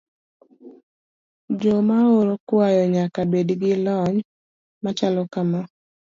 Joma 1.61 1.97
oro 2.17 2.33
kwayo 2.47 2.83
nyaka 2.93 3.19
bed 3.31 3.49
gi 3.61 3.73
lony 3.85 4.19
machalo 4.83 5.21
kama. 5.33 5.59